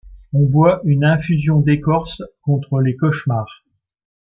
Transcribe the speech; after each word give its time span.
On 0.33 0.49
boit 0.49 0.81
une 0.83 1.03
infusion 1.03 1.59
d’écorce 1.59 2.23
contre 2.41 2.79
les 2.79 2.95
cauchemars. 2.95 3.63